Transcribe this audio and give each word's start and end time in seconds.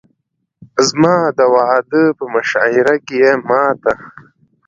زما 0.87 1.15
د 1.37 1.39
واده 1.55 2.03
په 2.17 2.25
مشاعره 2.33 2.95
کښې 3.07 3.15
يې 3.21 3.31
ما 3.47 3.63
ته 3.81 3.93